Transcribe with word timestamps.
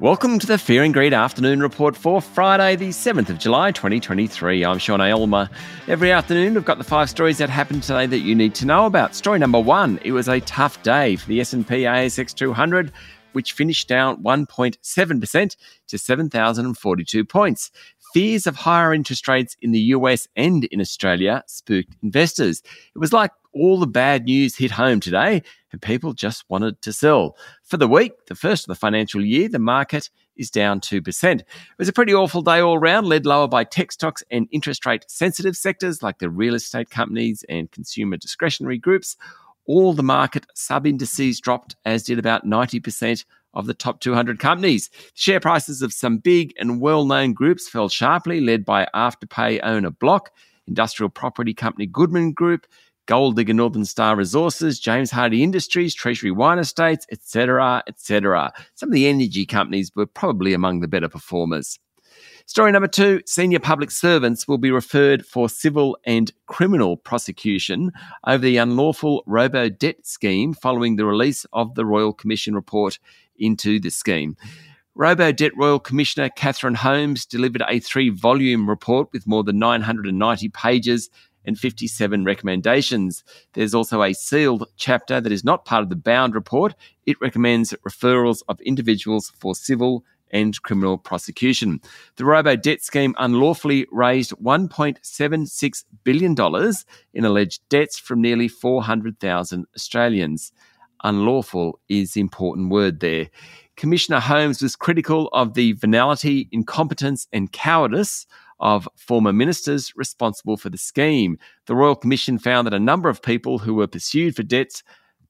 Welcome 0.00 0.40
to 0.40 0.46
the 0.46 0.58
Fear 0.58 0.82
and 0.82 0.92
Greed 0.92 1.14
Afternoon 1.14 1.60
Report 1.60 1.96
for 1.96 2.20
Friday, 2.20 2.74
the 2.74 2.88
7th 2.88 3.30
of 3.30 3.38
July, 3.38 3.70
2023. 3.70 4.64
I'm 4.64 4.78
Sean 4.78 5.00
Aylmer. 5.00 5.48
Every 5.86 6.10
afternoon, 6.10 6.54
we've 6.54 6.64
got 6.64 6.78
the 6.78 6.84
five 6.84 7.08
stories 7.08 7.38
that 7.38 7.48
happened 7.48 7.84
today 7.84 8.06
that 8.06 8.18
you 8.18 8.34
need 8.34 8.56
to 8.56 8.66
know 8.66 8.86
about. 8.86 9.14
Story 9.14 9.38
number 9.38 9.60
one, 9.60 10.00
it 10.02 10.10
was 10.10 10.28
a 10.28 10.40
tough 10.40 10.82
day 10.82 11.14
for 11.14 11.28
the 11.28 11.40
S&P 11.40 11.62
ASX 11.62 12.34
200, 12.34 12.90
which 13.34 13.52
finished 13.52 13.86
down 13.86 14.20
1.7% 14.20 15.56
to 15.86 15.98
7,042 15.98 17.24
points. 17.24 17.70
Fears 18.12 18.48
of 18.48 18.56
higher 18.56 18.92
interest 18.92 19.28
rates 19.28 19.56
in 19.62 19.70
the 19.70 19.80
US 19.80 20.26
and 20.34 20.64
in 20.64 20.80
Australia 20.80 21.44
spooked 21.46 21.96
investors. 22.02 22.62
It 22.94 22.98
was 22.98 23.12
like 23.12 23.30
all 23.54 23.78
the 23.78 23.86
bad 23.86 24.24
news 24.24 24.56
hit 24.56 24.72
home 24.72 25.00
today 25.00 25.42
and 25.72 25.80
people 25.80 26.12
just 26.12 26.44
wanted 26.48 26.80
to 26.82 26.92
sell. 26.92 27.36
For 27.62 27.76
the 27.76 27.88
week, 27.88 28.26
the 28.26 28.34
first 28.34 28.64
of 28.64 28.68
the 28.68 28.78
financial 28.78 29.24
year, 29.24 29.48
the 29.48 29.58
market 29.58 30.10
is 30.36 30.50
down 30.50 30.80
2%. 30.80 31.40
It 31.40 31.46
was 31.78 31.88
a 31.88 31.92
pretty 31.92 32.14
awful 32.14 32.42
day 32.42 32.60
all 32.60 32.78
round, 32.78 33.06
led 33.06 33.26
lower 33.26 33.48
by 33.48 33.64
tech 33.64 33.92
stocks 33.92 34.22
and 34.30 34.48
interest 34.50 34.84
rate 34.86 35.04
sensitive 35.08 35.56
sectors 35.56 36.02
like 36.02 36.18
the 36.18 36.30
real 36.30 36.54
estate 36.54 36.90
companies 36.90 37.44
and 37.48 37.70
consumer 37.70 38.16
discretionary 38.16 38.78
groups. 38.78 39.16
All 39.66 39.94
the 39.94 40.02
market 40.02 40.46
sub 40.54 40.86
indices 40.86 41.40
dropped, 41.40 41.76
as 41.84 42.02
did 42.02 42.18
about 42.18 42.46
90% 42.46 43.24
of 43.54 43.66
the 43.66 43.74
top 43.74 44.00
200 44.00 44.38
companies. 44.38 44.90
Share 45.14 45.40
prices 45.40 45.80
of 45.80 45.92
some 45.92 46.18
big 46.18 46.52
and 46.58 46.80
well 46.80 47.06
known 47.06 47.32
groups 47.32 47.68
fell 47.68 47.88
sharply, 47.88 48.40
led 48.40 48.64
by 48.64 48.86
Afterpay 48.94 49.60
owner 49.62 49.90
Block, 49.90 50.30
industrial 50.66 51.08
property 51.08 51.54
company 51.54 51.86
Goodman 51.86 52.32
Group, 52.32 52.66
Gold 53.06 53.36
Digger 53.36 53.54
Northern 53.54 53.84
Star 53.84 54.16
Resources, 54.16 54.80
James 54.80 55.10
Hardie 55.10 55.42
Industries, 55.42 55.94
Treasury 55.94 56.30
Wine 56.30 56.58
Estates, 56.58 57.06
etc., 57.10 57.82
etc. 57.86 58.52
Some 58.74 58.88
of 58.88 58.94
the 58.94 59.06
energy 59.06 59.44
companies 59.44 59.92
were 59.94 60.06
probably 60.06 60.54
among 60.54 60.80
the 60.80 60.88
better 60.88 61.08
performers. 61.08 61.78
Story 62.46 62.72
number 62.72 62.88
two 62.88 63.22
senior 63.24 63.58
public 63.58 63.90
servants 63.90 64.46
will 64.46 64.58
be 64.58 64.70
referred 64.70 65.24
for 65.24 65.48
civil 65.48 65.96
and 66.04 66.30
criminal 66.46 66.96
prosecution 66.96 67.90
over 68.26 68.44
the 68.44 68.58
unlawful 68.58 69.22
robo 69.26 69.70
debt 69.70 70.06
scheme 70.06 70.52
following 70.52 70.96
the 70.96 71.06
release 71.06 71.46
of 71.54 71.74
the 71.74 71.86
Royal 71.86 72.12
Commission 72.12 72.54
report 72.54 72.98
into 73.38 73.80
the 73.80 73.90
scheme. 73.90 74.36
Robo 74.94 75.32
Debt 75.32 75.50
Royal 75.56 75.80
Commissioner 75.80 76.28
Catherine 76.28 76.76
Holmes 76.76 77.26
delivered 77.26 77.64
a 77.68 77.80
three 77.80 78.10
volume 78.10 78.68
report 78.68 79.08
with 79.12 79.26
more 79.26 79.42
than 79.42 79.58
990 79.58 80.50
pages 80.50 81.10
and 81.44 81.58
57 81.58 82.24
recommendations. 82.24 83.24
There's 83.52 83.74
also 83.74 84.02
a 84.02 84.12
sealed 84.12 84.68
chapter 84.76 85.20
that 85.20 85.32
is 85.32 85.44
not 85.44 85.64
part 85.64 85.82
of 85.82 85.88
the 85.88 85.96
bound 85.96 86.34
report. 86.34 86.74
It 87.06 87.20
recommends 87.20 87.72
referrals 87.86 88.42
of 88.48 88.60
individuals 88.60 89.32
for 89.38 89.54
civil 89.54 90.04
and 90.30 90.60
criminal 90.62 90.98
prosecution. 90.98 91.80
The 92.16 92.24
robo 92.24 92.56
debt 92.56 92.82
scheme 92.82 93.14
unlawfully 93.18 93.86
raised 93.92 94.32
$1.76 94.32 95.84
billion 96.02 96.34
in 97.14 97.24
alleged 97.24 97.62
debts 97.68 97.98
from 97.98 98.20
nearly 98.20 98.48
400,000 98.48 99.66
Australians. 99.76 100.52
Unlawful 101.04 101.80
is 101.88 102.14
the 102.14 102.20
important 102.20 102.70
word 102.70 103.00
there. 103.00 103.28
Commissioner 103.76 104.20
Holmes 104.20 104.62
was 104.62 104.76
critical 104.76 105.28
of 105.32 105.54
the 105.54 105.72
venality, 105.72 106.48
incompetence, 106.52 107.26
and 107.32 107.52
cowardice 107.52 108.26
of 108.64 108.88
former 108.96 109.32
ministers 109.32 109.92
responsible 109.94 110.56
for 110.56 110.70
the 110.70 110.78
scheme. 110.78 111.38
The 111.66 111.76
Royal 111.76 111.94
Commission 111.94 112.38
found 112.38 112.66
that 112.66 112.74
a 112.74 112.80
number 112.80 113.10
of 113.10 113.22
people 113.22 113.58
who 113.58 113.74
were 113.74 113.86
pursued 113.86 114.34
for 114.34 114.42
debts 114.42 114.82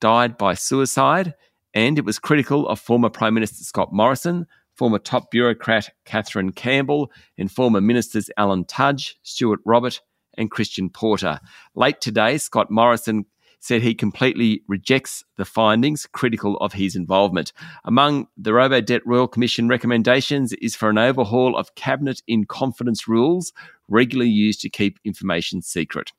died 0.00 0.36
by 0.36 0.54
suicide, 0.54 1.34
and 1.72 1.96
it 1.96 2.04
was 2.04 2.18
critical 2.18 2.68
of 2.68 2.80
former 2.80 3.08
Prime 3.08 3.32
Minister 3.32 3.62
Scott 3.62 3.92
Morrison, 3.92 4.46
former 4.74 4.98
top 4.98 5.30
bureaucrat 5.30 5.90
Kathryn 6.04 6.54
Campbell, 6.54 7.12
and 7.38 7.50
former 7.50 7.80
ministers 7.80 8.30
Alan 8.36 8.64
Tudge, 8.64 9.16
Stuart 9.22 9.60
Robert, 9.64 10.00
and 10.36 10.50
Christian 10.50 10.90
Porter. 10.90 11.38
Late 11.76 12.00
today, 12.00 12.36
Scott 12.36 12.68
Morrison 12.68 13.26
said 13.60 13.82
he 13.82 13.94
completely 13.94 14.62
rejects 14.66 15.22
the 15.36 15.44
findings 15.44 16.06
critical 16.06 16.56
of 16.56 16.72
his 16.72 16.96
involvement. 16.96 17.52
Among 17.84 18.26
the 18.36 18.52
Robo 18.52 18.80
Debt 18.80 19.06
Royal 19.06 19.28
Commission 19.28 19.68
recommendations 19.68 20.52
is 20.54 20.74
for 20.74 20.90
an 20.90 20.98
overhaul 20.98 21.56
of 21.56 21.74
cabinet 21.74 22.22
in 22.26 22.46
confidence 22.46 23.06
rules 23.06 23.52
regularly 23.88 24.30
used 24.30 24.60
to 24.62 24.70
keep 24.70 24.98
information 25.04 25.62
secret. 25.62 26.12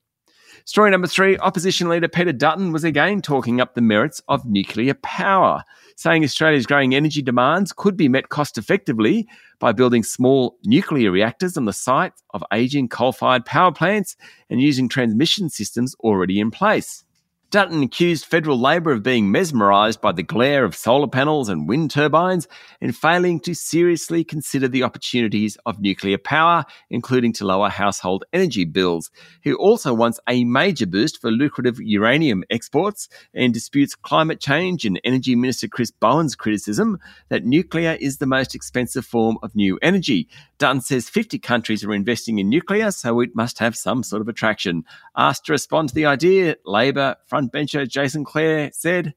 Story 0.64 0.90
number 0.90 1.08
three 1.08 1.36
Opposition 1.38 1.88
leader 1.88 2.08
Peter 2.08 2.32
Dutton 2.32 2.72
was 2.72 2.84
again 2.84 3.20
talking 3.22 3.60
up 3.60 3.74
the 3.74 3.80
merits 3.80 4.22
of 4.28 4.44
nuclear 4.44 4.94
power, 4.94 5.64
saying 5.96 6.22
Australia's 6.22 6.66
growing 6.66 6.94
energy 6.94 7.22
demands 7.22 7.72
could 7.72 7.96
be 7.96 8.08
met 8.08 8.28
cost 8.28 8.58
effectively 8.58 9.26
by 9.58 9.72
building 9.72 10.02
small 10.02 10.58
nuclear 10.64 11.10
reactors 11.10 11.56
on 11.56 11.64
the 11.64 11.72
site 11.72 12.12
of 12.34 12.44
ageing 12.52 12.88
coal 12.88 13.12
fired 13.12 13.44
power 13.44 13.72
plants 13.72 14.14
and 14.50 14.60
using 14.60 14.88
transmission 14.88 15.48
systems 15.48 15.94
already 16.00 16.38
in 16.38 16.50
place. 16.50 17.02
Dutton 17.52 17.82
accused 17.82 18.24
federal 18.24 18.58
Labor 18.58 18.92
of 18.92 19.02
being 19.02 19.30
mesmerised 19.30 20.00
by 20.00 20.12
the 20.12 20.22
glare 20.22 20.64
of 20.64 20.74
solar 20.74 21.06
panels 21.06 21.50
and 21.50 21.68
wind 21.68 21.90
turbines 21.90 22.48
and 22.80 22.96
failing 22.96 23.38
to 23.40 23.52
seriously 23.54 24.24
consider 24.24 24.68
the 24.68 24.82
opportunities 24.82 25.58
of 25.66 25.78
nuclear 25.78 26.16
power, 26.16 26.64
including 26.88 27.30
to 27.34 27.44
lower 27.44 27.68
household 27.68 28.24
energy 28.32 28.64
bills. 28.64 29.10
He 29.42 29.52
also 29.52 29.92
wants 29.92 30.18
a 30.26 30.44
major 30.44 30.86
boost 30.86 31.20
for 31.20 31.30
lucrative 31.30 31.78
uranium 31.78 32.42
exports 32.48 33.10
and 33.34 33.52
disputes 33.52 33.94
climate 33.94 34.40
change 34.40 34.86
and 34.86 34.98
Energy 35.04 35.36
Minister 35.36 35.68
Chris 35.68 35.90
Bowen's 35.90 36.34
criticism 36.34 36.98
that 37.28 37.44
nuclear 37.44 37.98
is 38.00 38.16
the 38.16 38.24
most 38.24 38.54
expensive 38.54 39.04
form 39.04 39.36
of 39.42 39.54
new 39.54 39.78
energy. 39.82 40.26
Dutton 40.56 40.80
says 40.80 41.10
50 41.10 41.38
countries 41.38 41.84
are 41.84 41.92
investing 41.92 42.38
in 42.38 42.48
nuclear, 42.48 42.90
so 42.92 43.20
it 43.20 43.36
must 43.36 43.58
have 43.58 43.76
some 43.76 44.02
sort 44.02 44.22
of 44.22 44.28
attraction. 44.28 44.84
Asked 45.14 45.44
to 45.46 45.52
respond 45.52 45.90
to 45.90 45.94
the 45.94 46.06
idea, 46.06 46.56
Labor 46.64 47.16
front 47.26 47.41
frontbencher 47.50 47.88
Jason 47.88 48.24
Clare 48.24 48.70
said 48.72 49.14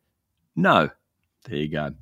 no. 0.55 0.89
There 1.45 1.57
you 1.57 1.67
go. 1.67 1.93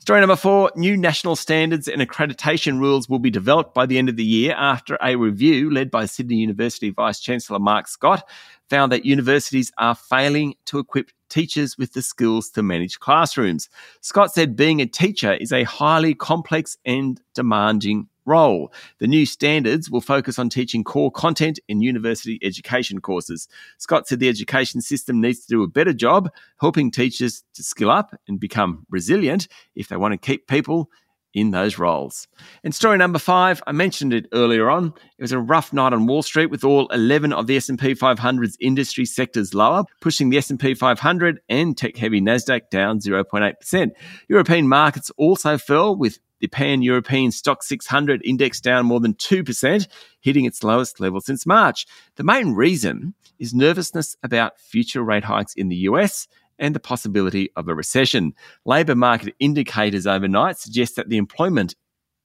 Story 0.00 0.20
number 0.20 0.36
four 0.36 0.70
new 0.76 0.96
national 0.96 1.36
standards 1.36 1.88
and 1.88 2.02
accreditation 2.02 2.78
rules 2.78 3.08
will 3.08 3.18
be 3.18 3.30
developed 3.30 3.72
by 3.72 3.86
the 3.86 3.96
end 3.96 4.08
of 4.10 4.16
the 4.16 4.24
year 4.24 4.54
after 4.56 4.98
a 5.02 5.16
review 5.16 5.70
led 5.70 5.90
by 5.90 6.04
Sydney 6.04 6.36
University 6.36 6.90
Vice 6.90 7.20
Chancellor 7.20 7.58
Mark 7.58 7.88
Scott 7.88 8.28
found 8.68 8.92
that 8.92 9.06
universities 9.06 9.72
are 9.78 9.94
failing 9.94 10.56
to 10.66 10.78
equip 10.78 11.10
teachers 11.30 11.78
with 11.78 11.94
the 11.94 12.02
skills 12.02 12.50
to 12.50 12.62
manage 12.62 13.00
classrooms. 13.00 13.70
Scott 14.02 14.34
said 14.34 14.56
being 14.56 14.80
a 14.80 14.86
teacher 14.86 15.32
is 15.32 15.52
a 15.52 15.64
highly 15.64 16.14
complex 16.14 16.76
and 16.84 17.20
demanding 17.34 18.08
role. 18.24 18.72
The 18.98 19.06
new 19.06 19.26
standards 19.26 19.90
will 19.90 20.00
focus 20.00 20.38
on 20.38 20.48
teaching 20.48 20.84
core 20.84 21.10
content 21.10 21.58
in 21.68 21.80
university 21.80 22.38
education 22.42 23.00
courses. 23.00 23.48
Scott 23.78 24.08
said 24.08 24.20
the 24.20 24.28
education 24.28 24.80
system 24.80 25.20
needs 25.20 25.40
to 25.40 25.48
do 25.48 25.62
a 25.62 25.68
better 25.68 25.92
job 25.92 26.30
helping 26.60 26.90
teachers 26.90 27.44
to 27.54 27.62
skill 27.62 27.90
up 27.90 28.14
and 28.28 28.38
become 28.38 28.86
resilient 28.90 29.48
if 29.74 29.88
they 29.88 29.96
want 29.96 30.12
to 30.12 30.18
keep 30.18 30.46
people 30.46 30.90
in 31.34 31.50
those 31.50 31.78
roles. 31.78 32.28
And 32.62 32.74
story 32.74 32.98
number 32.98 33.18
5, 33.18 33.62
I 33.66 33.72
mentioned 33.72 34.12
it 34.12 34.26
earlier 34.32 34.70
on. 34.70 34.92
It 35.18 35.22
was 35.22 35.32
a 35.32 35.38
rough 35.38 35.72
night 35.72 35.92
on 35.92 36.06
Wall 36.06 36.22
Street 36.22 36.50
with 36.50 36.64
all 36.64 36.88
11 36.88 37.32
of 37.32 37.46
the 37.46 37.56
S&P 37.56 37.94
500's 37.94 38.56
industry 38.60 39.04
sectors 39.04 39.54
lower, 39.54 39.84
pushing 40.00 40.30
the 40.30 40.38
S&P 40.38 40.74
500 40.74 41.40
and 41.48 41.76
tech-heavy 41.76 42.20
Nasdaq 42.20 42.70
down 42.70 43.00
0.8%. 43.00 43.90
European 44.28 44.68
markets 44.68 45.10
also 45.16 45.58
fell 45.58 45.96
with 45.96 46.18
the 46.40 46.48
Pan 46.48 46.82
European 46.82 47.30
stock 47.30 47.62
600 47.62 48.20
index 48.24 48.60
down 48.60 48.84
more 48.84 48.98
than 48.98 49.14
2%, 49.14 49.86
hitting 50.20 50.44
its 50.44 50.64
lowest 50.64 50.98
level 50.98 51.20
since 51.20 51.46
March. 51.46 51.86
The 52.16 52.24
main 52.24 52.52
reason 52.52 53.14
is 53.38 53.54
nervousness 53.54 54.16
about 54.22 54.60
future 54.60 55.02
rate 55.02 55.24
hikes 55.24 55.54
in 55.54 55.68
the 55.68 55.76
US 55.76 56.26
and 56.62 56.74
the 56.74 56.80
possibility 56.80 57.50
of 57.56 57.68
a 57.68 57.74
recession. 57.74 58.32
Labour 58.64 58.94
market 58.94 59.34
indicators 59.40 60.06
overnight 60.06 60.58
suggest 60.58 60.96
that 60.96 61.08
the 61.08 61.18
employment 61.18 61.74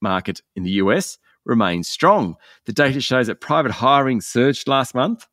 market 0.00 0.40
in 0.54 0.62
the 0.62 0.70
US 0.82 1.18
remains 1.44 1.88
strong. 1.88 2.36
The 2.64 2.72
data 2.72 3.00
shows 3.00 3.26
that 3.26 3.40
private 3.40 3.72
hiring 3.72 4.20
surged 4.20 4.68
last 4.68 4.94
month, 4.94 5.26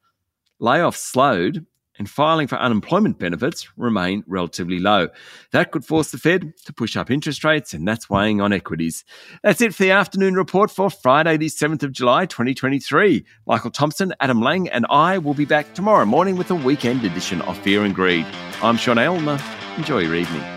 layoffs 0.60 0.98
slowed, 0.98 1.66
and 1.98 2.10
filing 2.10 2.48
for 2.48 2.58
unemployment 2.58 3.20
benefits 3.20 3.68
remain 3.78 4.24
relatively 4.28 4.80
low. 4.80 5.10
That 5.52 5.72
could 5.72 5.86
force 5.86 6.12
the 6.12 6.18
Fed 6.18 6.54
to 6.66 6.74
push 6.74 6.96
up 6.96 7.12
interest 7.12 7.44
rates, 7.44 7.74
and 7.74 7.88
that's 7.88 8.10
weighing 8.10 8.42
on 8.42 8.54
equities. 8.54 9.04
That's 9.44 9.62
it 9.62 9.74
for 9.74 9.84
the 9.84 9.92
afternoon 9.92 10.36
report 10.36 10.72
for 10.72 10.90
Friday, 10.90 11.38
the 11.38 11.48
7th 11.48 11.84
of 11.84 11.92
July, 11.92 12.26
2023. 12.26 13.26
Michael 13.48 13.72
Thompson, 13.72 14.14
Adam 14.20 14.42
Lang, 14.42 14.70
and 14.70 14.86
I 14.90 15.18
will 15.18 15.34
be 15.34 15.46
back 15.46 15.74
tomorrow 15.74 16.06
morning 16.06 16.36
with 16.36 16.52
a 16.52 16.56
weekend 16.56 17.04
edition 17.04 17.42
of 17.44 17.58
Fear 17.60 17.84
and 17.84 17.96
Greed. 17.96 18.26
I'm 18.62 18.78
Sean 18.78 18.98
Aylmer. 18.98 19.40
Enjoy 19.78 20.00
your 20.00 20.16
evening. 20.16 20.55